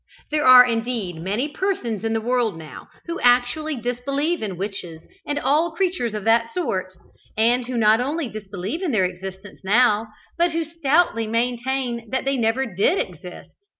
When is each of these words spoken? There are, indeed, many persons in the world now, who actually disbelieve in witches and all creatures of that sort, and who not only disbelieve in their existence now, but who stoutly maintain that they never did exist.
There 0.31 0.45
are, 0.47 0.65
indeed, 0.65 1.17
many 1.17 1.47
persons 1.47 2.03
in 2.03 2.13
the 2.13 2.19
world 2.21 2.57
now, 2.57 2.87
who 3.05 3.19
actually 3.19 3.75
disbelieve 3.75 4.41
in 4.41 4.57
witches 4.57 5.01
and 5.27 5.37
all 5.37 5.73
creatures 5.75 6.15
of 6.15 6.23
that 6.23 6.51
sort, 6.55 6.95
and 7.37 7.67
who 7.67 7.77
not 7.77 8.01
only 8.01 8.27
disbelieve 8.27 8.81
in 8.81 8.93
their 8.93 9.05
existence 9.05 9.61
now, 9.63 10.07
but 10.39 10.53
who 10.53 10.63
stoutly 10.63 11.27
maintain 11.27 12.09
that 12.09 12.25
they 12.25 12.35
never 12.35 12.65
did 12.65 12.97
exist. 12.97 13.51